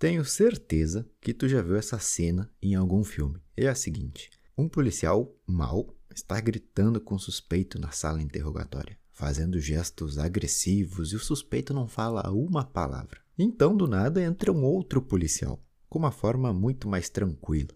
[0.00, 3.38] Tenho certeza que tu já viu essa cena em algum filme.
[3.54, 9.60] É a seguinte: um policial mau está gritando com o suspeito na sala interrogatória, fazendo
[9.60, 13.20] gestos agressivos e o suspeito não fala uma palavra.
[13.38, 17.68] Então, do nada, entra um outro policial, com uma forma muito mais tranquila.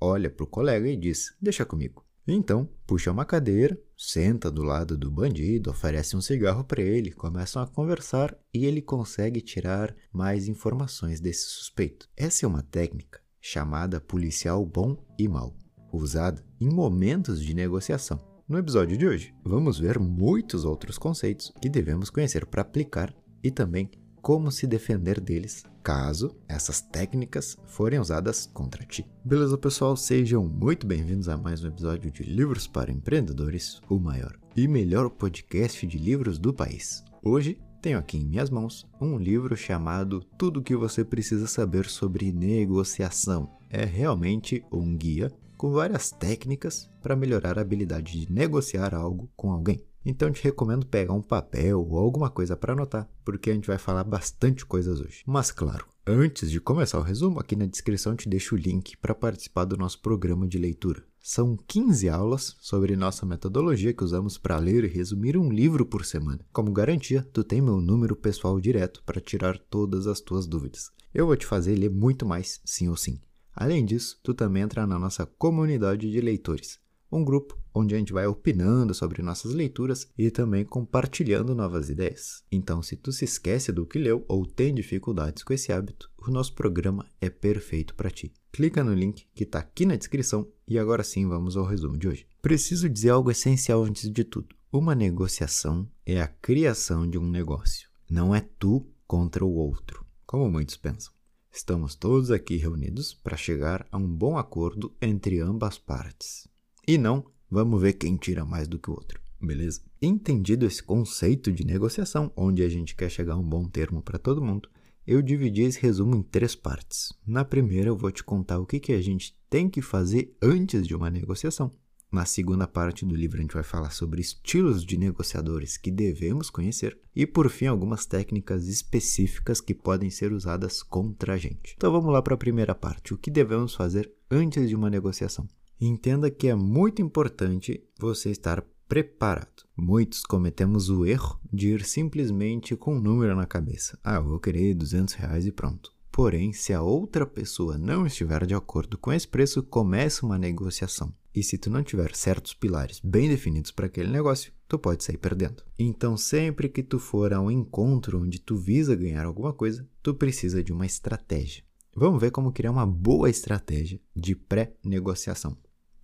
[0.00, 2.06] Olha para o colega e diz: Deixa comigo.
[2.26, 7.62] Então, puxa uma cadeira, senta do lado do bandido, oferece um cigarro para ele, começam
[7.62, 12.08] a conversar e ele consegue tirar mais informações desse suspeito.
[12.16, 15.56] Essa é uma técnica chamada policial bom e mal,
[15.92, 18.20] usada em momentos de negociação.
[18.48, 23.50] No episódio de hoje, vamos ver muitos outros conceitos que devemos conhecer para aplicar e
[23.50, 29.06] também como se defender deles caso essas técnicas forem usadas contra ti.
[29.24, 29.96] Beleza, pessoal?
[29.96, 35.08] Sejam muito bem-vindos a mais um episódio de Livros para Empreendedores, o maior e melhor
[35.08, 37.04] podcast de livros do país.
[37.22, 41.86] Hoje tenho aqui em minhas mãos um livro chamado Tudo o que você precisa saber
[41.86, 43.48] sobre negociação.
[43.70, 49.52] É realmente um guia com várias técnicas para melhorar a habilidade de negociar algo com
[49.52, 49.85] alguém.
[50.08, 53.76] Então te recomendo pegar um papel ou alguma coisa para anotar, porque a gente vai
[53.76, 55.24] falar bastante coisas hoje.
[55.26, 59.16] Mas claro, antes de começar o resumo, aqui na descrição te deixo o link para
[59.16, 61.02] participar do nosso programa de leitura.
[61.18, 66.04] São 15 aulas sobre nossa metodologia que usamos para ler e resumir um livro por
[66.04, 66.46] semana.
[66.52, 70.92] Como garantia, tu tem meu número pessoal direto para tirar todas as tuas dúvidas.
[71.12, 73.18] Eu vou te fazer ler muito mais, sim ou sim.
[73.52, 76.78] Além disso, tu também entra na nossa comunidade de leitores
[77.16, 82.42] um grupo onde a gente vai opinando sobre nossas leituras e também compartilhando novas ideias.
[82.50, 86.30] Então, se tu se esquece do que leu ou tem dificuldades com esse hábito, o
[86.30, 88.32] nosso programa é perfeito para ti.
[88.50, 92.08] Clica no link que está aqui na descrição e agora sim vamos ao resumo de
[92.08, 92.26] hoje.
[92.40, 94.56] Preciso dizer algo essencial antes de tudo.
[94.72, 97.88] Uma negociação é a criação de um negócio.
[98.08, 101.12] Não é tu contra o outro, como muitos pensam.
[101.52, 106.46] Estamos todos aqui reunidos para chegar a um bom acordo entre ambas partes.
[106.88, 109.80] E não, vamos ver quem tira mais do que o outro, beleza?
[110.00, 114.20] Entendido esse conceito de negociação, onde a gente quer chegar a um bom termo para
[114.20, 114.68] todo mundo,
[115.04, 117.12] eu dividi esse resumo em três partes.
[117.26, 120.86] Na primeira, eu vou te contar o que, que a gente tem que fazer antes
[120.86, 121.74] de uma negociação.
[122.10, 126.50] Na segunda parte do livro, a gente vai falar sobre estilos de negociadores que devemos
[126.50, 131.74] conhecer e, por fim, algumas técnicas específicas que podem ser usadas contra a gente.
[131.76, 135.48] Então, vamos lá para a primeira parte: o que devemos fazer antes de uma negociação.
[135.80, 139.64] Entenda que é muito importante você estar preparado.
[139.76, 143.98] Muitos cometemos o erro de ir simplesmente com um número na cabeça.
[144.02, 145.92] Ah, eu vou querer 200 reais e pronto.
[146.10, 151.12] Porém, se a outra pessoa não estiver de acordo com esse preço, começa uma negociação.
[151.34, 155.18] E se tu não tiver certos pilares bem definidos para aquele negócio, tu pode sair
[155.18, 155.62] perdendo.
[155.78, 160.14] Então, sempre que tu for a um encontro onde tu visa ganhar alguma coisa, tu
[160.14, 161.62] precisa de uma estratégia.
[161.94, 165.54] Vamos ver como criar uma boa estratégia de pré-negociação.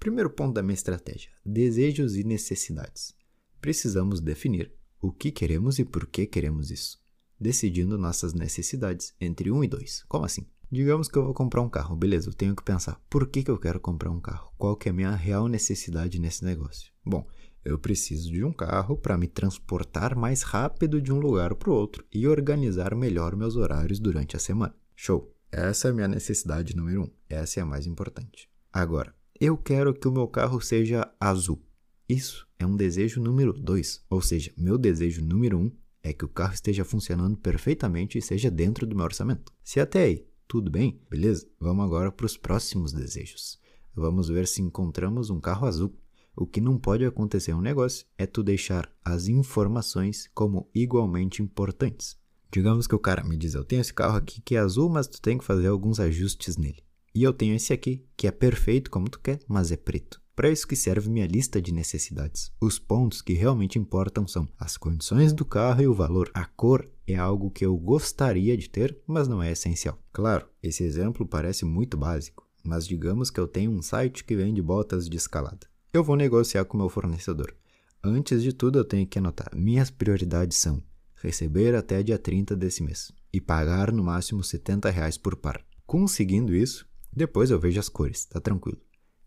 [0.03, 3.15] Primeiro ponto da minha estratégia: desejos e necessidades.
[3.61, 7.01] Precisamos definir o que queremos e por que queremos isso,
[7.39, 10.05] decidindo nossas necessidades entre 1 e 2.
[10.09, 10.45] Como assim?
[10.69, 13.51] Digamos que eu vou comprar um carro, beleza, eu tenho que pensar por que, que
[13.53, 16.93] eu quero comprar um carro, qual que é a minha real necessidade nesse negócio.
[17.07, 17.25] Bom,
[17.65, 21.75] eu preciso de um carro para me transportar mais rápido de um lugar para o
[21.75, 24.75] outro e organizar melhor meus horários durante a semana.
[24.97, 25.33] Show!
[25.53, 27.11] Essa é a minha necessidade número um.
[27.29, 28.51] Essa é a mais importante.
[28.73, 29.15] Agora,
[29.45, 31.61] eu quero que o meu carro seja azul.
[32.09, 36.25] Isso é um desejo número 2, ou seja, meu desejo número 1 um é que
[36.25, 39.53] o carro esteja funcionando perfeitamente e seja dentro do meu orçamento.
[39.65, 41.45] Se até aí tudo bem, beleza?
[41.59, 43.59] Vamos agora para os próximos desejos.
[43.93, 45.93] Vamos ver se encontramos um carro azul.
[46.37, 51.43] O que não pode acontecer em um negócio é tu deixar as informações como igualmente
[51.43, 52.17] importantes.
[52.49, 55.09] Digamos que o cara me diz: Eu tenho esse carro aqui que é azul, mas
[55.09, 56.85] tu tem que fazer alguns ajustes nele.
[57.15, 60.23] E eu tenho esse aqui, que é perfeito como tu quer, mas é preto.
[60.35, 62.51] Para isso que serve minha lista de necessidades.
[62.59, 66.31] Os pontos que realmente importam são as condições do carro e o valor.
[66.33, 69.99] A cor é algo que eu gostaria de ter, mas não é essencial.
[70.11, 74.63] Claro, esse exemplo parece muito básico, mas digamos que eu tenho um site que vende
[74.63, 75.67] botas de escalada.
[75.93, 77.55] Eu vou negociar com meu fornecedor.
[78.03, 79.51] Antes de tudo, eu tenho que anotar.
[79.55, 80.83] Minhas prioridades são
[81.23, 85.65] receber até dia 30 desse mês e pagar no máximo 70 reais por par.
[85.87, 88.81] Conseguindo isso, depois eu vejo as cores, tá tranquilo.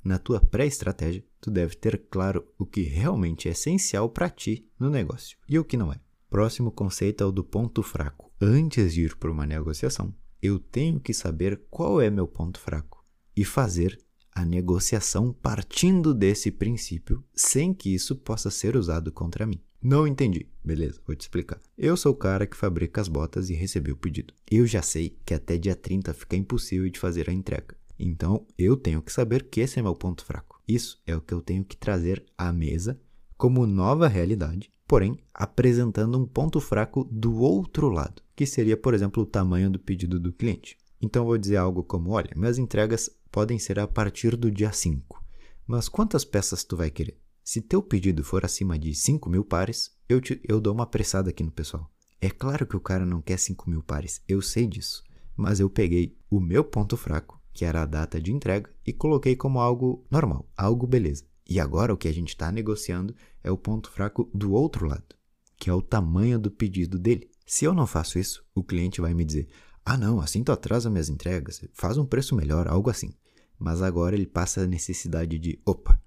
[0.03, 4.89] Na tua pré-estratégia, tu deve ter claro o que realmente é essencial para ti no
[4.89, 5.99] negócio e o que não é.
[6.29, 8.31] Próximo conceito é o do ponto fraco.
[8.41, 13.03] Antes de ir para uma negociação, eu tenho que saber qual é meu ponto fraco
[13.35, 13.97] e fazer
[14.31, 19.61] a negociação partindo desse princípio, sem que isso possa ser usado contra mim.
[19.87, 20.47] Não entendi.
[20.63, 21.59] Beleza, vou te explicar.
[21.77, 24.33] Eu sou o cara que fabrica as botas e recebi o pedido.
[24.49, 27.77] Eu já sei que até dia 30 fica impossível de fazer a entrega.
[27.99, 30.59] Então, eu tenho que saber que esse é meu ponto fraco.
[30.67, 32.99] Isso é o que eu tenho que trazer à mesa
[33.37, 39.21] como nova realidade, porém apresentando um ponto fraco do outro lado, que seria, por exemplo,
[39.21, 40.79] o tamanho do pedido do cliente.
[40.99, 45.23] Então, vou dizer algo como: olha, minhas entregas podem ser a partir do dia 5,
[45.67, 47.23] mas quantas peças tu vai querer?
[47.47, 51.29] Se teu pedido for acima de 5 mil pares, eu, te, eu dou uma apressada
[51.29, 51.87] aqui no pessoal.
[52.19, 55.03] É claro que o cara não quer 5 mil pares, eu sei disso.
[55.37, 59.35] Mas eu peguei o meu ponto fraco, que era a data de entrega, e coloquei
[59.35, 61.23] como algo normal, algo beleza.
[61.47, 65.15] E agora o que a gente está negociando é o ponto fraco do outro lado,
[65.55, 67.29] que é o tamanho do pedido dele.
[67.45, 69.47] Se eu não faço isso, o cliente vai me dizer:
[69.85, 73.13] ah, não, assim tu atrasa minhas entregas, faz um preço melhor, algo assim.
[73.59, 76.01] Mas agora ele passa a necessidade de: opa,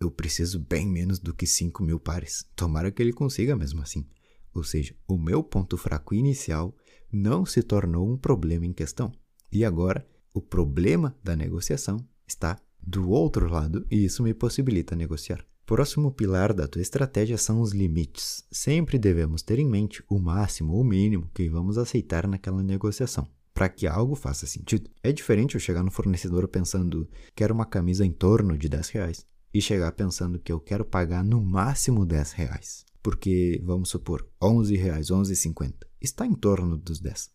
[0.00, 2.44] eu preciso bem menos do que 5 mil pares.
[2.54, 4.06] Tomara que ele consiga mesmo assim.
[4.54, 6.74] Ou seja, o meu ponto fraco inicial
[7.12, 9.12] não se tornou um problema em questão.
[9.50, 15.44] E agora, o problema da negociação está do outro lado e isso me possibilita negociar.
[15.64, 18.44] Próximo pilar da tua estratégia são os limites.
[18.50, 23.68] Sempre devemos ter em mente o máximo ou mínimo que vamos aceitar naquela negociação, para
[23.68, 24.88] que algo faça sentido.
[25.02, 29.26] É diferente eu chegar no fornecedor pensando quero uma camisa em torno de 10 reais
[29.56, 32.84] e chegar pensando que eu quero pagar no máximo 10 reais.
[33.02, 37.30] Porque, vamos supor, 11 reais, 11,50 está em torno dos 10.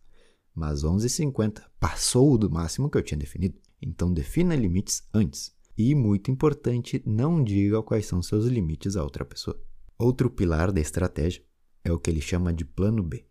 [0.54, 3.58] Mas 11,50 passou do máximo que eu tinha definido.
[3.82, 5.52] Então defina limites antes.
[5.76, 9.60] E, muito importante, não diga quais são seus limites a outra pessoa.
[9.98, 11.44] Outro pilar da estratégia
[11.84, 13.26] é o que ele chama de plano B,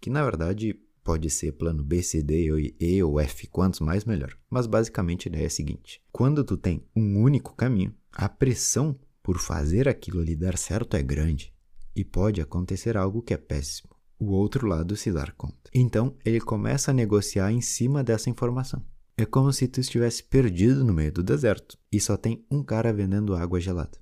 [0.00, 4.36] que na verdade pode ser plano B, C, D, E ou F, quantos mais melhor.
[4.48, 8.98] Mas basicamente a ideia é a seguinte: quando tu tem um único caminho, a pressão
[9.22, 11.52] por fazer aquilo ali dar certo é grande
[11.94, 13.90] e pode acontecer algo que é péssimo.
[14.18, 15.70] O outro lado se dar conta.
[15.74, 18.82] Então ele começa a negociar em cima dessa informação.
[19.18, 22.90] É como se tu estivesse perdido no meio do deserto e só tem um cara
[22.90, 23.98] vendendo água gelada.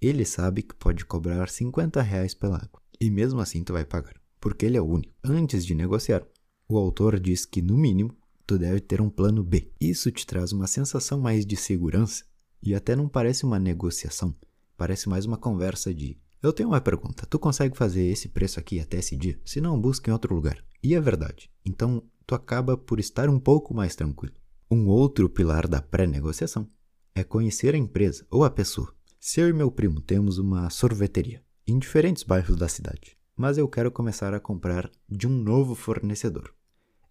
[0.00, 4.14] Ele sabe que pode cobrar 50 reais pela água e mesmo assim tu vai pagar,
[4.40, 5.12] porque ele é o único.
[5.24, 6.24] Antes de negociar,
[6.68, 9.72] o autor diz que no mínimo tu deve ter um plano B.
[9.80, 12.29] Isso te traz uma sensação mais de segurança
[12.62, 14.34] e até não parece uma negociação,
[14.76, 18.80] parece mais uma conversa de: Eu tenho uma pergunta, tu consegue fazer esse preço aqui
[18.80, 19.38] até esse dia?
[19.44, 20.62] Se não, busca em outro lugar.
[20.82, 21.50] E é verdade.
[21.64, 24.34] Então, tu acaba por estar um pouco mais tranquilo.
[24.70, 26.68] Um outro pilar da pré-negociação
[27.14, 28.94] é conhecer a empresa ou a pessoa.
[29.18, 33.68] Se eu e meu primo temos uma sorveteria em diferentes bairros da cidade, mas eu
[33.68, 36.54] quero começar a comprar de um novo fornecedor.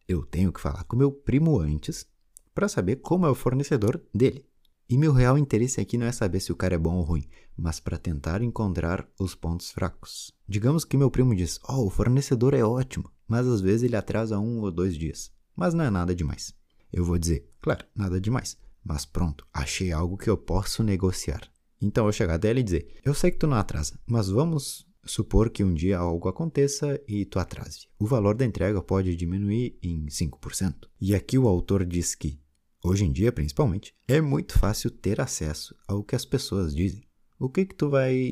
[0.08, 2.08] Eu tenho que falar com meu primo antes
[2.56, 4.49] para saber como é o fornecedor dele.
[4.90, 7.24] E meu real interesse aqui não é saber se o cara é bom ou ruim,
[7.56, 10.34] mas para tentar encontrar os pontos fracos.
[10.48, 14.40] Digamos que meu primo diz: Oh, o fornecedor é ótimo, mas às vezes ele atrasa
[14.40, 15.32] um ou dois dias.
[15.56, 16.56] Mas não é nada demais.
[16.92, 18.58] Eu vou dizer: Claro, nada demais.
[18.84, 21.48] Mas pronto, achei algo que eu posso negociar.
[21.80, 24.88] Então eu chegar até ele e dizer: Eu sei que tu não atrasa, mas vamos
[25.06, 27.88] supor que um dia algo aconteça e tu atrase.
[28.00, 30.88] O valor da entrega pode diminuir em 5%.
[31.00, 32.40] E aqui o autor diz que
[32.82, 37.04] Hoje em dia, principalmente, é muito fácil ter acesso ao que as pessoas dizem.
[37.38, 38.32] O que que tu vai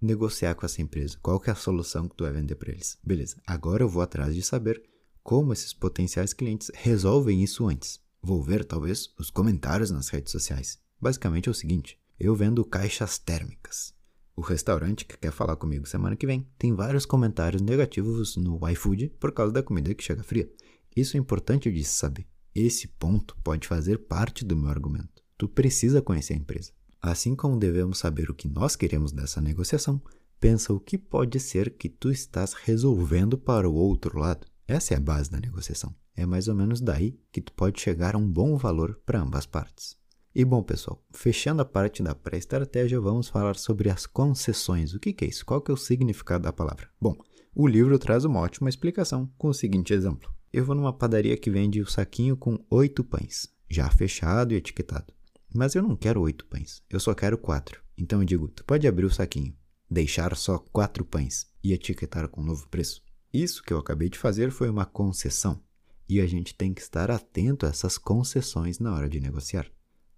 [0.00, 1.18] negociar com essa empresa?
[1.20, 2.96] Qual que é a solução que tu vai vender para eles?
[3.02, 3.42] Beleza.
[3.44, 4.80] Agora eu vou atrás de saber
[5.22, 8.00] como esses potenciais clientes resolvem isso antes.
[8.22, 10.78] Vou ver talvez os comentários nas redes sociais.
[11.00, 13.92] Basicamente é o seguinte: eu vendo caixas térmicas.
[14.36, 19.08] O restaurante que quer falar comigo semana que vem tem vários comentários negativos no iFood
[19.18, 20.48] por causa da comida que chega fria.
[20.96, 22.31] Isso é importante de se saber.
[22.54, 25.22] Esse ponto pode fazer parte do meu argumento.
[25.38, 26.70] Tu precisa conhecer a empresa.
[27.00, 30.00] Assim como devemos saber o que nós queremos dessa negociação,
[30.38, 34.46] pensa o que pode ser que tu estás resolvendo para o outro lado.
[34.68, 35.94] Essa é a base da negociação.
[36.14, 39.46] É mais ou menos daí que tu pode chegar a um bom valor para ambas
[39.46, 39.96] partes.
[40.34, 44.94] E bom, pessoal, fechando a parte da pré-estratégia, vamos falar sobre as concessões.
[44.94, 45.44] O que, que é isso?
[45.44, 46.88] Qual que é o significado da palavra?
[47.00, 47.16] Bom,
[47.54, 50.30] o livro traz uma ótima explicação com o seguinte exemplo.
[50.52, 55.10] Eu vou numa padaria que vende o saquinho com oito pães, já fechado e etiquetado.
[55.54, 57.82] Mas eu não quero oito pães, eu só quero quatro.
[57.96, 59.56] Então eu digo, tu pode abrir o saquinho,
[59.90, 63.02] deixar só quatro pães e etiquetar com um novo preço.
[63.32, 65.58] Isso que eu acabei de fazer foi uma concessão.
[66.06, 69.66] E a gente tem que estar atento a essas concessões na hora de negociar.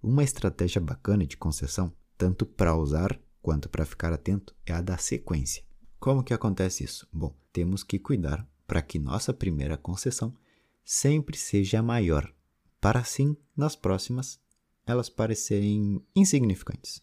[0.02, 4.98] Uma estratégia bacana de concessão, tanto para usar quanto para ficar atento, é a da
[4.98, 5.62] sequência.
[6.00, 7.06] Como que acontece isso?
[7.12, 8.44] Bom, temos que cuidar
[8.74, 10.34] para que nossa primeira concessão
[10.84, 12.28] sempre seja maior,
[12.80, 14.40] para assim, nas próximas,
[14.84, 17.00] elas parecerem insignificantes.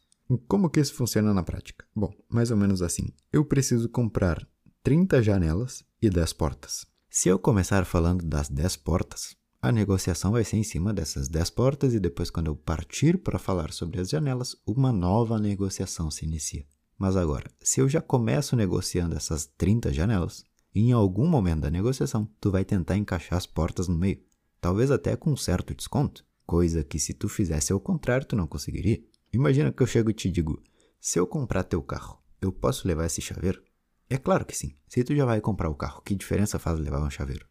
[0.49, 1.85] Como que isso funciona na prática?
[1.95, 3.07] Bom, mais ou menos assim.
[3.31, 4.45] Eu preciso comprar
[4.83, 6.85] 30 janelas e 10 portas.
[7.09, 11.51] Se eu começar falando das 10 portas, a negociação vai ser em cima dessas 10
[11.51, 16.25] portas e depois, quando eu partir para falar sobre as janelas, uma nova negociação se
[16.25, 16.65] inicia.
[16.97, 22.29] Mas agora, se eu já começo negociando essas 30 janelas, em algum momento da negociação,
[22.39, 24.21] tu vai tentar encaixar as portas no meio,
[24.59, 28.47] talvez até com um certo desconto, coisa que se tu fizesse ao contrário, tu não
[28.47, 29.01] conseguiria.
[29.33, 30.61] Imagina que eu chego e te digo:
[30.99, 33.61] se eu comprar teu carro, eu posso levar esse chaveiro?
[34.09, 34.75] É claro que sim.
[34.87, 37.47] Se tu já vai comprar o carro, que diferença faz levar um chaveiro?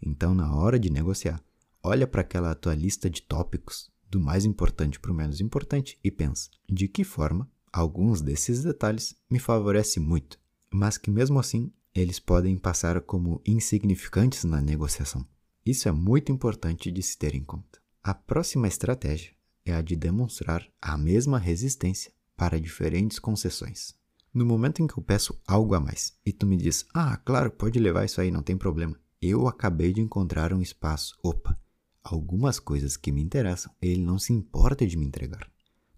[0.00, 1.42] Então, na hora de negociar,
[1.82, 6.10] olha para aquela tua lista de tópicos, do mais importante para o menos importante, e
[6.10, 10.38] pensa: de que forma alguns desses detalhes me favorecem muito,
[10.72, 15.24] mas que mesmo assim eles podem passar como insignificantes na negociação.
[15.64, 17.80] Isso é muito importante de se ter em conta.
[18.02, 19.32] A próxima estratégia
[19.64, 23.94] é a de demonstrar a mesma resistência para diferentes concessões.
[24.32, 27.52] No momento em que eu peço algo a mais e tu me diz, ah, claro,
[27.52, 28.98] pode levar isso aí, não tem problema.
[29.22, 31.16] Eu acabei de encontrar um espaço.
[31.22, 31.56] Opa,
[32.02, 35.48] algumas coisas que me interessam, ele não se importa de me entregar.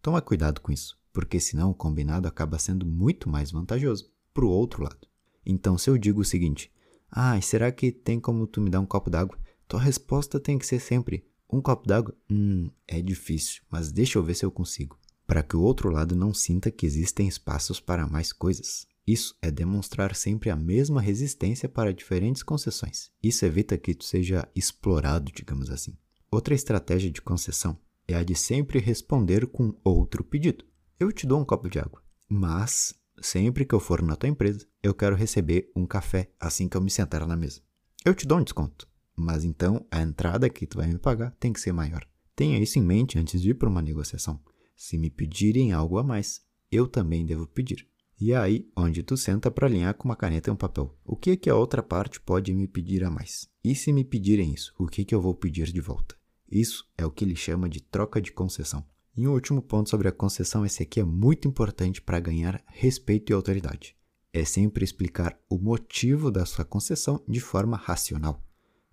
[0.02, 4.50] Toma cuidado com isso, porque senão o combinado acaba sendo muito mais vantajoso para o
[4.50, 5.08] outro lado.
[5.46, 6.72] Então, se eu digo o seguinte,
[7.10, 9.38] ah, será que tem como tu me dar um copo d'água?
[9.68, 12.14] Tua resposta tem que ser sempre, um copo d'água?
[12.28, 14.98] Hum, é difícil, mas deixa eu ver se eu consigo.
[15.26, 18.86] Para que o outro lado não sinta que existem espaços para mais coisas.
[19.06, 23.10] Isso é demonstrar sempre a mesma resistência para diferentes concessões.
[23.22, 25.96] Isso evita que tu seja explorado, digamos assim.
[26.28, 30.64] Outra estratégia de concessão é a de sempre responder com outro pedido.
[30.98, 34.66] Eu te dou um copo de água, mas sempre que eu for na tua empresa,
[34.82, 37.60] eu quero receber um café assim que eu me sentar na mesa.
[38.04, 41.52] Eu te dou um desconto, mas então a entrada que tu vai me pagar tem
[41.52, 42.06] que ser maior.
[42.34, 44.40] Tenha isso em mente antes de ir para uma negociação.
[44.76, 47.88] Se me pedirem algo a mais, eu também devo pedir.
[48.20, 50.96] E é aí onde tu senta para alinhar com uma caneta e um papel.
[51.04, 53.48] O que que a outra parte pode me pedir a mais?
[53.64, 56.14] E se me pedirem isso, o que que eu vou pedir de volta?
[56.50, 58.84] Isso é o que ele chama de troca de concessão.
[59.16, 63.30] E um último ponto sobre a concessão, esse aqui é muito importante para ganhar respeito
[63.30, 63.96] e autoridade.
[64.30, 68.44] É sempre explicar o motivo da sua concessão de forma racional.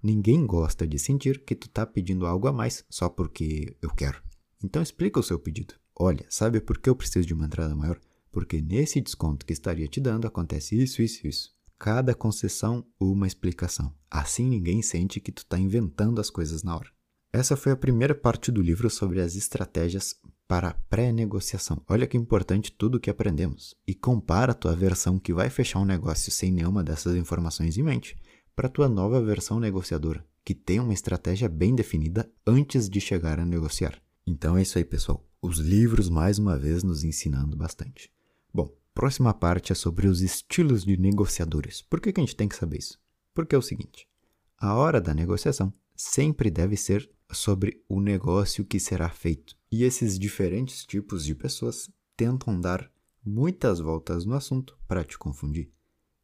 [0.02, 4.24] Ninguém gosta de sentir que tu tá pedindo algo a mais só porque eu quero.
[4.64, 5.74] Então explica o seu pedido.
[5.94, 8.00] Olha, sabe por que eu preciso de uma entrada maior?
[8.32, 11.54] Porque nesse desconto que estaria te dando acontece isso, isso, isso.
[11.78, 13.94] Cada concessão, uma explicação.
[14.10, 16.93] Assim ninguém sente que tu tá inventando as coisas na hora.
[17.36, 20.16] Essa foi a primeira parte do livro sobre as estratégias
[20.48, 21.82] para pré-negociação.
[21.90, 23.76] Olha que importante tudo o que aprendemos.
[23.88, 27.82] E compara a tua versão que vai fechar um negócio sem nenhuma dessas informações em
[27.82, 28.16] mente
[28.56, 33.40] para a tua nova versão negociadora, que tem uma estratégia bem definida antes de chegar
[33.40, 34.00] a negociar.
[34.28, 35.28] Então é isso aí, pessoal.
[35.42, 38.12] Os livros, mais uma vez, nos ensinando bastante.
[38.54, 41.82] Bom, próxima parte é sobre os estilos de negociadores.
[41.82, 43.00] Por que, que a gente tem que saber isso?
[43.34, 44.08] Porque é o seguinte:
[44.56, 49.56] a hora da negociação sempre deve ser sobre o negócio que será feito.
[49.72, 52.92] E esses diferentes tipos de pessoas tentam dar
[53.26, 55.72] muitas voltas no assunto para te confundir.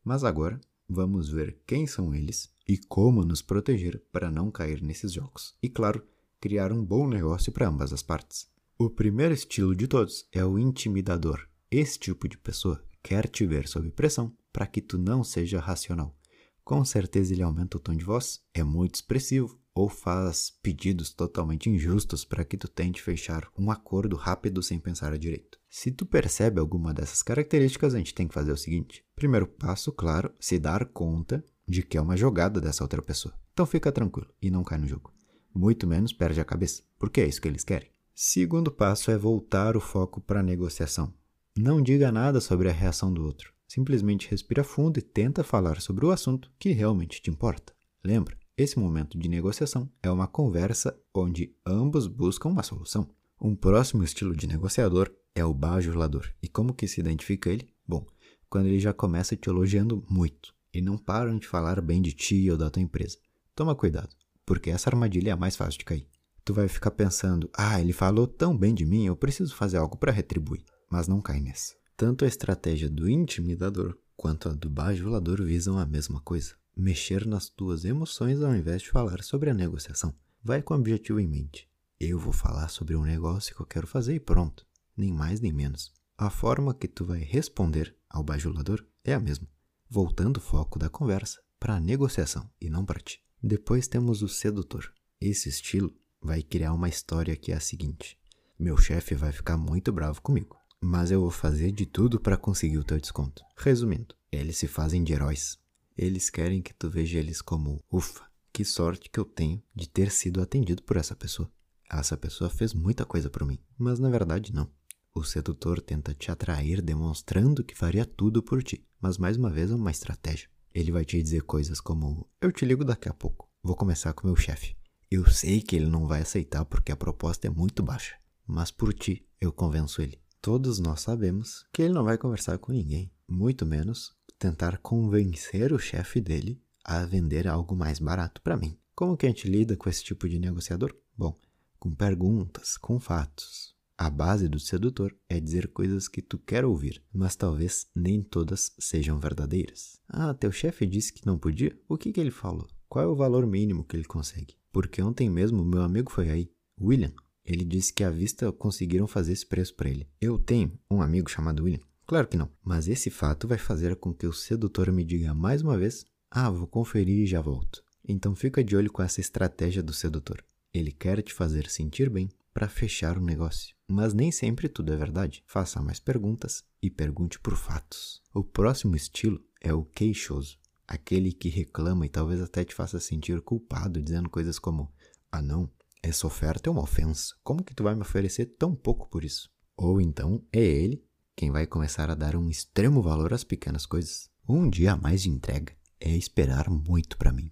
[0.04, 5.14] Mas agora vamos ver quem são eles e como nos proteger para não cair nesses
[5.14, 5.56] jogos.
[5.62, 6.06] E claro,
[6.40, 8.50] criar um bom negócio para ambas as partes.
[8.78, 11.48] O primeiro estilo de todos é o intimidador.
[11.70, 16.16] Esse tipo de pessoa quer te ver sob pressão para que tu não seja racional.
[16.64, 21.70] Com certeza ele aumenta o tom de voz, é muito expressivo ou faz pedidos totalmente
[21.70, 25.58] injustos para que tu tente fechar um acordo rápido sem pensar direito.
[25.70, 29.92] Se tu percebe alguma dessas características, a gente tem que fazer o seguinte: primeiro passo,
[29.94, 33.34] claro, se dar conta de que é uma jogada dessa outra pessoa.
[33.54, 35.14] Então fica tranquilo e não cai no jogo.
[35.56, 37.90] Muito menos perde a cabeça, porque é isso que eles querem.
[38.14, 41.14] Segundo passo é voltar o foco para a negociação.
[41.58, 43.54] Não diga nada sobre a reação do outro.
[43.66, 47.74] Simplesmente respira fundo e tenta falar sobre o assunto que realmente te importa.
[48.04, 53.10] Lembra, esse momento de negociação é uma conversa onde ambos buscam uma solução.
[53.40, 56.28] Um próximo estilo de negociador é o bajulador.
[56.44, 57.70] E como que se identifica ele?
[57.88, 58.06] Bom,
[58.50, 62.52] quando ele já começa te elogiando muito e não param de falar bem de ti
[62.52, 63.18] ou da tua empresa.
[63.56, 64.10] Toma cuidado,
[64.46, 66.08] porque essa armadilha é a mais fácil de cair.
[66.44, 69.98] Tu vai ficar pensando: "Ah, ele falou tão bem de mim, eu preciso fazer algo
[69.98, 70.66] para retribuir".
[70.90, 71.76] Mas não cai nessa.
[71.96, 77.50] Tanto a estratégia do intimidador quanto a do bajulador visam a mesma coisa mexer nas
[77.50, 80.14] tuas emoções ao invés de falar sobre a negociação.
[80.44, 81.70] Vai com o objetivo em mente.
[82.00, 84.66] Eu vou falar sobre um negócio que eu quero fazer e pronto.
[84.96, 85.92] Nem mais nem menos.
[86.18, 89.48] A forma que tu vai responder ao bajulador é a mesma,
[89.90, 93.22] voltando o foco da conversa para a negociação e não para ti.
[93.42, 94.94] Depois temos o sedutor.
[95.20, 98.18] Esse estilo vai criar uma história que é a seguinte:
[98.58, 100.58] meu chefe vai ficar muito bravo comigo.
[100.82, 103.44] mas eu vou fazer de tudo para conseguir o teu desconto.
[103.58, 105.58] Resumindo, eles se fazem de heróis.
[106.02, 110.12] Eles querem que tu veja eles como, ufa, que sorte que eu tenho de ter
[110.12, 111.52] sido atendido por essa pessoa.
[111.92, 114.72] Essa pessoa fez muita coisa por mim, mas na verdade não.
[115.14, 119.72] O sedutor tenta te atrair demonstrando que faria tudo por ti, mas mais uma vez
[119.72, 120.50] é uma estratégia.
[120.74, 124.26] Ele vai te dizer coisas como: Eu te ligo daqui a pouco, vou começar com
[124.26, 124.78] meu chefe.
[125.12, 128.16] Eu sei que ele não vai aceitar porque a proposta é muito baixa,
[128.48, 130.18] mas por ti eu convenço ele.
[130.42, 135.78] Todos nós sabemos que ele não vai conversar com ninguém, muito menos tentar convencer o
[135.78, 138.78] chefe dele a vender algo mais barato para mim.
[138.96, 140.96] Como que a gente lida com esse tipo de negociador?
[141.16, 141.38] Bom,
[141.78, 143.78] com perguntas, com fatos.
[143.98, 148.74] A base do sedutor é dizer coisas que tu quer ouvir, mas talvez nem todas
[148.80, 150.00] sejam verdadeiras.
[150.08, 151.78] Ah, teu chefe disse que não podia?
[151.88, 152.66] O que, que ele falou?
[152.88, 154.56] Qual é o valor mínimo que ele consegue?
[154.72, 157.14] Porque ontem mesmo meu amigo foi aí, William.
[157.44, 160.08] Ele disse que à vista conseguiram fazer esse preço para ele.
[160.22, 161.82] Eu tenho um amigo chamado William.
[162.10, 165.62] Claro que não, mas esse fato vai fazer com que o sedutor me diga mais
[165.62, 167.84] uma vez: Ah, vou conferir e já volto.
[168.04, 170.44] Então fica de olho com essa estratégia do sedutor.
[170.74, 173.76] Ele quer te fazer sentir bem para fechar o negócio.
[173.88, 175.44] Mas nem sempre tudo é verdade.
[175.46, 178.24] Faça mais perguntas e pergunte por fatos.
[178.34, 183.40] O próximo estilo é o queixoso, aquele que reclama e talvez até te faça sentir
[183.42, 184.92] culpado, dizendo coisas como:
[185.32, 185.70] "Ah, não,
[186.02, 187.36] essa oferta é uma ofensa.
[187.44, 189.48] Como que tu vai me oferecer tão pouco por isso?"
[189.78, 191.08] Ou então é ele
[191.40, 194.30] quem vai começar a dar um extremo valor às pequenas coisas.
[194.46, 197.50] Um dia a mais de entrega é esperar muito para mim.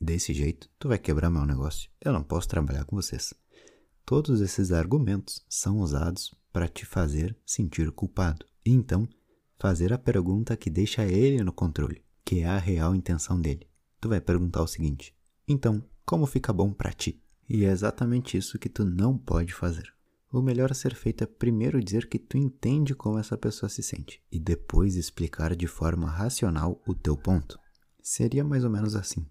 [0.00, 1.88] Desse jeito, tu vai quebrar meu negócio.
[2.00, 3.32] Eu não posso trabalhar com vocês.
[4.04, 9.08] Todos esses argumentos são usados para te fazer sentir culpado e então
[9.60, 13.68] fazer a pergunta que deixa ele no controle, que é a real intenção dele.
[14.00, 15.14] Tu vai perguntar o seguinte:
[15.46, 17.22] então, como fica bom para ti?
[17.48, 19.94] E é exatamente isso que tu não pode fazer.
[20.32, 23.82] O melhor a ser feito é primeiro dizer que tu entende como essa pessoa se
[23.82, 27.58] sente e depois explicar de forma racional o teu ponto.
[28.00, 29.26] Seria mais ou menos assim: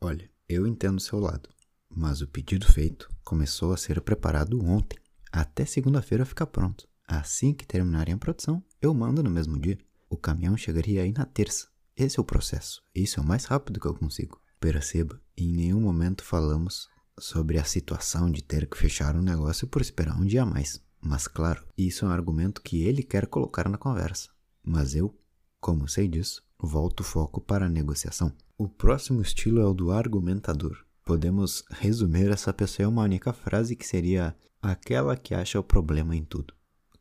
[0.00, 1.50] Olha, eu entendo o seu lado,
[1.90, 4.98] mas o pedido feito começou a ser preparado ontem.
[5.30, 6.88] Até segunda-feira ficar pronto.
[7.06, 9.78] Assim que terminarem a produção, eu mando no mesmo dia.
[10.08, 11.68] O caminhão chegaria aí na terça.
[11.94, 12.82] Esse é o processo.
[12.94, 14.40] Isso é o mais rápido que eu consigo.
[14.58, 16.88] Perceba, em nenhum momento falamos
[17.20, 20.80] sobre a situação de ter que fechar um negócio por esperar um dia a mais.
[21.00, 24.30] Mas claro, isso é um argumento que ele quer colocar na conversa.
[24.62, 25.16] Mas eu,
[25.60, 28.32] como sei disso, volto o foco para a negociação.
[28.56, 30.84] O próximo estilo é o do argumentador.
[31.04, 36.14] Podemos resumir essa pessoa em uma única frase que seria aquela que acha o problema
[36.14, 36.52] em tudo,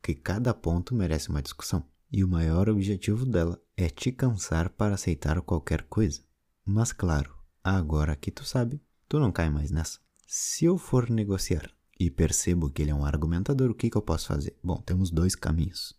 [0.01, 1.84] que cada ponto merece uma discussão.
[2.10, 6.21] E o maior objetivo dela é te cansar para aceitar qualquer coisa.
[6.65, 9.99] Mas claro, agora que tu sabe, tu não cai mais nessa.
[10.29, 14.01] Se eu for negociar e percebo que ele é um argumentador, o que, que eu
[14.01, 14.57] posso fazer?
[14.61, 15.97] Bom, temos dois caminhos.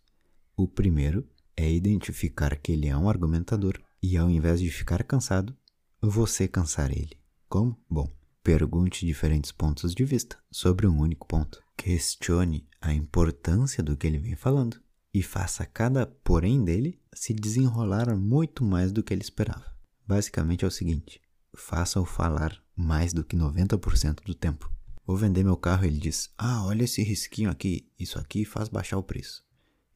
[0.55, 5.57] O primeiro é identificar que ele é um argumentador e ao invés de ficar cansado,
[5.99, 7.17] você cansar ele.
[7.49, 7.75] Como?
[7.89, 8.07] Bom,
[8.43, 11.59] pergunte diferentes pontos de vista sobre um único ponto.
[11.75, 14.79] Questione a importância do que ele vem falando
[15.11, 19.75] e faça cada porém dele se desenrolar muito mais do que ele esperava.
[20.07, 21.19] Basicamente é o seguinte:
[21.55, 24.71] faça-o falar mais do que 90% do tempo.
[25.05, 28.97] Vou vender meu carro, ele diz: Ah, olha esse risquinho aqui, isso aqui faz baixar
[28.97, 29.43] o preço.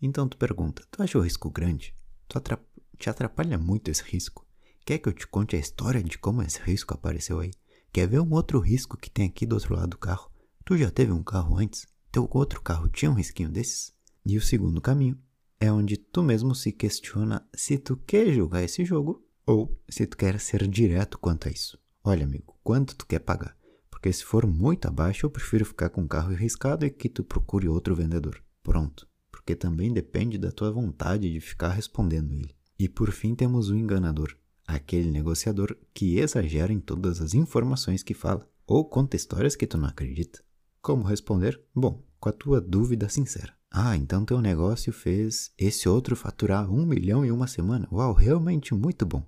[0.02, 1.96] Então tu pergunta: Tu acha o risco grande?
[2.28, 2.62] Tu atrap
[2.98, 4.48] te atrapalha muito esse risco?
[4.86, 7.52] Quer que eu te conte a história de como esse risco apareceu aí?
[7.92, 10.32] Quer ver um outro risco que tem aqui do outro lado do carro?
[10.66, 11.86] Tu já teve um carro antes?
[12.12, 13.94] Teu outro carro tinha um risquinho desses?
[14.26, 15.20] E o segundo caminho
[15.60, 20.18] é onde tu mesmo se questiona se tu quer jogar esse jogo ou se tu
[20.18, 21.78] quer ser direto quanto a isso.
[22.04, 23.58] Olha, amigo, quanto tu quer pagar?
[23.90, 27.24] Porque se for muito abaixo, eu prefiro ficar com o carro arriscado e que tu
[27.24, 28.44] procure outro vendedor.
[28.62, 29.08] Pronto.
[29.32, 32.56] Porque também depende da tua vontade de ficar respondendo ele.
[32.78, 34.36] E por fim temos o enganador
[34.68, 39.78] aquele negociador que exagera em todas as informações que fala ou conta histórias que tu
[39.78, 40.44] não acredita.
[40.82, 41.62] Como responder?
[41.76, 43.54] Bom, com a tua dúvida sincera.
[43.70, 47.88] Ah, então teu negócio fez esse outro faturar um milhão em uma semana.
[47.92, 49.26] Uau, realmente muito bom.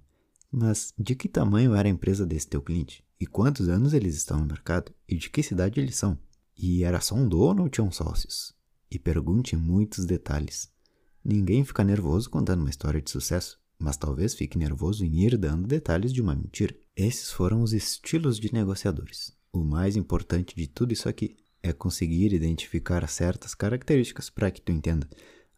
[0.51, 3.03] Mas de que tamanho era a empresa desse teu cliente?
[3.19, 4.93] E quantos anos eles estão no mercado?
[5.07, 6.17] E de que cidade eles são?
[6.57, 8.53] E era só um dono ou tinham sócios?
[8.89, 10.71] E pergunte muitos detalhes.
[11.23, 15.67] Ninguém fica nervoso contando uma história de sucesso mas talvez fique nervoso em ir dando
[15.67, 16.75] detalhes de uma mentira.
[16.95, 19.33] Esses foram os estilos de negociadores.
[19.51, 24.71] O mais importante de tudo isso aqui é conseguir identificar certas características para que tu
[24.71, 25.09] entenda.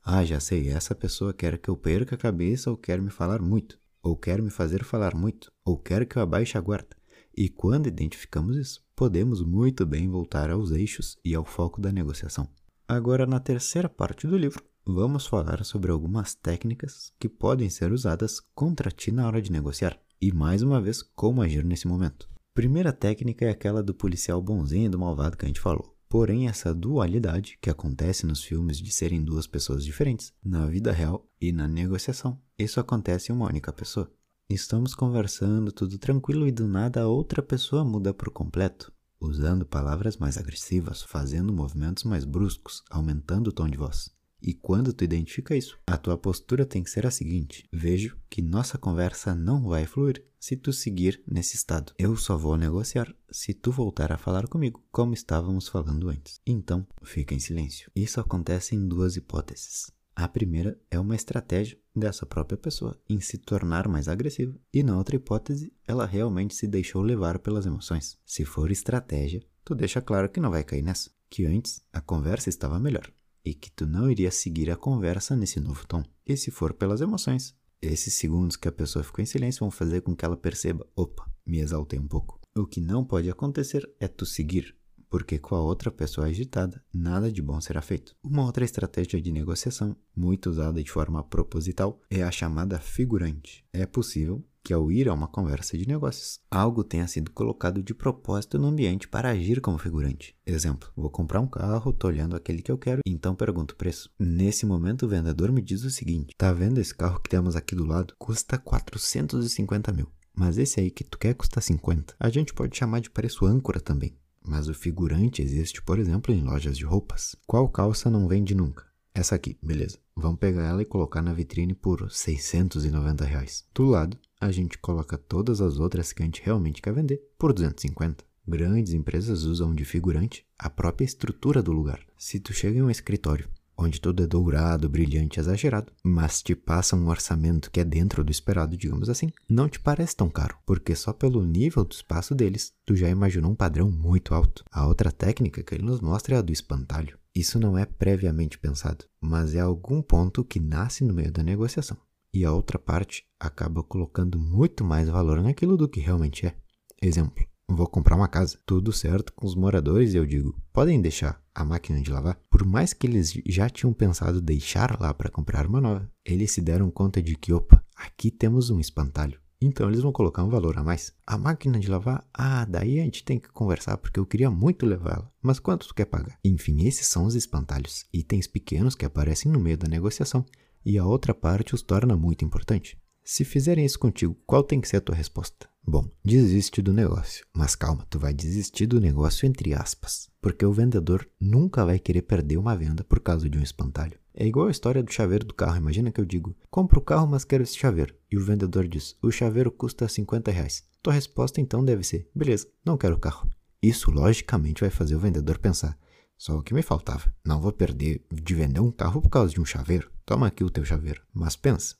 [0.04, 3.42] Ah, já sei, essa pessoa quer que eu perca a cabeça ou quer me falar
[3.42, 6.96] muito, ou quer me fazer falar muito, ou quer que eu abaixe a guarda.
[7.36, 12.48] E quando identificamos isso, podemos muito bem voltar aos eixos e ao foco da negociação.
[12.88, 18.40] Agora, na terceira parte do livro, vamos falar sobre algumas técnicas que podem ser usadas
[18.56, 20.00] contra ti na hora de negociar.
[20.22, 22.30] E mais uma vez, como agir nesse momento.
[22.54, 25.97] Primeira técnica é aquela do policial bonzinho e do malvado que a gente falou.
[26.10, 31.30] Porém, essa dualidade que acontece nos filmes de serem duas pessoas diferentes, na vida real
[31.40, 34.10] e na negociação, isso acontece em uma única pessoa.
[34.50, 40.16] Estamos conversando, tudo tranquilo, e do nada a outra pessoa muda por completo, usando palavras
[40.16, 44.17] mais agressivas, fazendo movimentos mais bruscos, aumentando o tom de voz.
[44.42, 48.42] E quando tu identifica isso, a tua postura tem que ser a seguinte: vejo que
[48.42, 51.94] nossa conversa não vai fluir se tu seguir nesse estado.
[51.98, 56.40] Eu só vou negociar se tu voltar a falar comigo como estávamos falando antes.
[56.46, 57.92] Então, fica em silêncio.
[57.96, 59.92] Isso acontece em duas hipóteses.
[60.16, 64.98] A primeira é uma estratégia dessa própria pessoa em se tornar mais agressiva, e na
[64.98, 68.18] outra hipótese, ela realmente se deixou levar pelas emoções.
[68.26, 72.50] Se for estratégia, tu deixa claro que não vai cair nessa, que antes a conversa
[72.50, 73.12] estava melhor
[73.48, 76.04] e que tu não iria seguir a conversa nesse novo tom.
[76.26, 80.02] E se for pelas emoções, esses segundos que a pessoa ficou em silêncio vão fazer
[80.02, 82.42] com que ela perceba: opa, me exaltei um pouco.
[82.58, 84.76] O que não pode acontecer é tu seguir,
[85.10, 88.14] porque com a outra pessoa agitada, nada de bom será feito.
[88.22, 93.64] Uma outra estratégia de negociação, muito usada de forma proposital, é a chamada figurante.
[93.72, 97.94] É possível que ao ir a uma conversa de negócios, algo tenha sido colocado de
[97.94, 100.36] propósito no ambiente para agir como figurante.
[100.46, 104.10] Exemplo, vou comprar um carro, tô olhando aquele que eu quero, então pergunto o preço.
[104.20, 107.78] Nesse momento o vendedor me diz o seguinte, tá vendo esse carro que temos aqui
[107.78, 108.14] do lado?
[108.20, 110.12] Custa 450 mil.
[110.36, 112.16] Mas esse aí que tu quer custa 50.
[112.20, 114.18] A gente pode chamar de preço âncora também.
[114.46, 117.38] Mas o figurante existe, por exemplo, em lojas de roupas.
[117.48, 118.86] Qual calça não vende nunca?
[119.18, 119.98] Essa aqui, beleza.
[120.16, 123.66] Vamos pegar ela e colocar na vitrine por 690 reais.
[123.74, 127.52] Do lado, a gente coloca todas as outras que a gente realmente quer vender por
[127.52, 128.24] 250.
[128.48, 132.00] Grandes empresas usam de figurante a própria estrutura do lugar.
[132.16, 136.96] Se tu chega em um escritório onde tudo é dourado, brilhante, exagerado, mas te passa
[136.96, 140.96] um orçamento que é dentro do esperado, digamos assim, não te parece tão caro, porque
[140.96, 144.66] só pelo nível do espaço deles, tu já imaginou um padrão muito alto.
[144.72, 147.18] A outra técnica que ele nos mostra é a do espantalho.
[147.38, 151.96] Isso não é previamente pensado, mas é algum ponto que nasce no meio da negociação
[152.34, 156.56] e a outra parte acaba colocando muito mais valor naquilo do que realmente é.
[157.00, 161.64] Exemplo: vou comprar uma casa, tudo certo com os moradores eu digo: podem deixar a
[161.64, 162.42] máquina de lavar?
[162.50, 166.60] Por mais que eles já tinham pensado deixar lá para comprar uma nova, eles se
[166.60, 169.40] deram conta de que, opa, aqui temos um espantalho.
[169.60, 171.12] Então eles vão colocar um valor a mais.
[171.26, 174.86] A máquina de lavar, ah, daí a gente tem que conversar porque eu queria muito
[174.86, 175.32] levá-la.
[175.42, 176.38] Mas quanto tu quer pagar?
[176.44, 180.46] Enfim, esses são os espantalhos, itens pequenos que aparecem no meio da negociação
[180.86, 182.98] e a outra parte os torna muito importante.
[183.24, 185.68] Se fizerem isso contigo, qual tem que ser a tua resposta?
[185.86, 187.46] Bom, desiste do negócio.
[187.54, 192.22] Mas calma, tu vai desistir do negócio entre aspas, porque o vendedor nunca vai querer
[192.22, 194.18] perder uma venda por causa de um espantalho.
[194.40, 195.78] É igual a história do chaveiro do carro.
[195.78, 198.14] Imagina que eu digo, compro o carro, mas quero esse chaveiro.
[198.32, 200.84] E o vendedor diz, o chaveiro custa 50 reais.
[201.02, 203.50] Tua resposta então deve ser, beleza, não quero o carro.
[203.82, 205.98] Isso logicamente vai fazer o vendedor pensar,
[206.38, 207.34] só o que me faltava.
[207.44, 210.12] Não vou perder de vender um carro por causa de um chaveiro.
[210.24, 211.24] Toma aqui o teu chaveiro.
[211.34, 211.96] Mas pensa,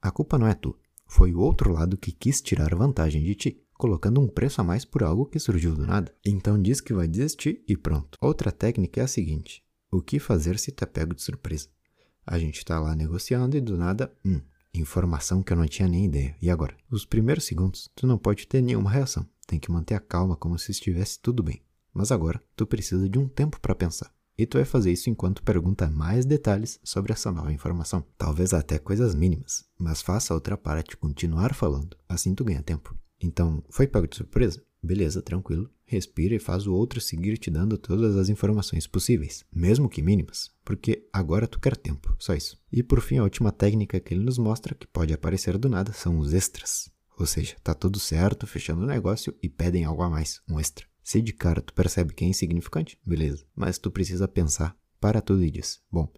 [0.00, 0.78] a culpa não é tua.
[1.06, 4.86] Foi o outro lado que quis tirar vantagem de ti, colocando um preço a mais
[4.86, 6.10] por algo que surgiu do nada.
[6.24, 8.16] Então diz que vai desistir e pronto.
[8.18, 11.68] Outra técnica é a seguinte: o que fazer se te é pego de surpresa?
[12.26, 14.40] A gente está lá negociando e do nada, hum,
[14.74, 16.36] informação que eu não tinha nem ideia.
[16.40, 16.76] E agora?
[16.90, 19.26] Os primeiros segundos, tu não pode ter nenhuma reação.
[19.46, 21.62] Tem que manter a calma como se estivesse tudo bem.
[21.92, 24.12] Mas agora tu precisa de um tempo para pensar.
[24.36, 28.04] E tu vai fazer isso enquanto pergunta mais detalhes sobre essa nova informação.
[28.16, 32.96] Talvez até coisas mínimas, mas faça outra parte continuar falando, assim tu ganha tempo.
[33.20, 34.62] Então, foi pego de surpresa?
[34.82, 35.70] Beleza, tranquilo.
[35.92, 40.50] Respira e faz o outro seguir te dando todas as informações possíveis, mesmo que mínimas,
[40.64, 42.58] porque agora tu quer tempo, só isso.
[42.72, 45.92] E por fim, a última técnica que ele nos mostra que pode aparecer do nada
[45.92, 46.90] são os extras.
[47.18, 50.86] Ou seja, tá tudo certo, fechando o negócio e pedem algo a mais, um extra.
[51.04, 53.44] Se de cara tu percebe que é insignificante, beleza.
[53.54, 56.10] Mas tu precisa pensar, para tudo e diz: bom,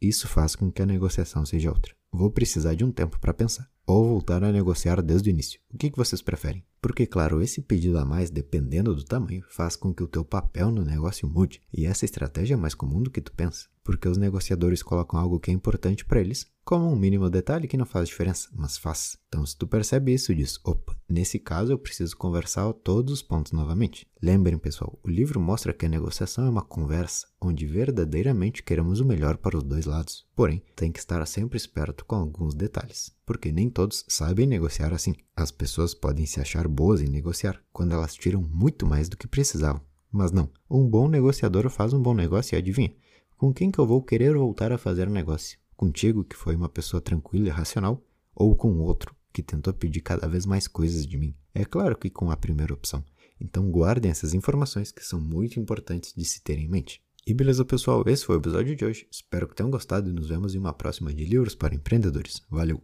[0.00, 1.94] isso faz com que a negociação seja outra.
[2.10, 3.68] Vou precisar de um tempo para pensar.
[3.86, 5.60] Ou voltar a negociar desde o início.
[5.70, 6.64] O que, que vocês preferem?
[6.80, 10.70] Porque, claro, esse pedido a mais, dependendo do tamanho, faz com que o teu papel
[10.70, 11.60] no negócio mude.
[11.72, 13.68] E essa estratégia é mais comum do que tu pensa.
[13.82, 17.78] Porque os negociadores colocam algo que é importante para eles como um mínimo detalhe que
[17.78, 19.16] não faz diferença, mas faz.
[19.28, 23.52] Então, se tu percebe isso, diz: opa, nesse caso eu preciso conversar todos os pontos
[23.52, 24.06] novamente.
[24.20, 29.06] Lembrem, pessoal, o livro mostra que a negociação é uma conversa onde verdadeiramente queremos o
[29.06, 30.26] melhor para os dois lados.
[30.36, 35.14] Porém, tem que estar sempre esperto com alguns detalhes, porque nem todos sabem negociar assim.
[35.34, 39.26] As pessoas podem se achar boas em negociar quando elas tiram muito mais do que
[39.26, 39.80] precisavam.
[40.12, 42.94] Mas não, um bom negociador faz um bom negócio e adivinha?
[43.38, 45.60] Com quem que eu vou querer voltar a fazer negócio?
[45.76, 50.26] Contigo, que foi uma pessoa tranquila e racional, ou com outro, que tentou pedir cada
[50.26, 51.36] vez mais coisas de mim?
[51.54, 53.04] É claro que com a primeira opção.
[53.40, 57.00] Então guardem essas informações que são muito importantes de se ter em mente.
[57.24, 59.06] E beleza, pessoal, esse foi o episódio de hoje.
[59.08, 62.42] Espero que tenham gostado e nos vemos em uma próxima de Livros para Empreendedores.
[62.50, 62.82] Valeu!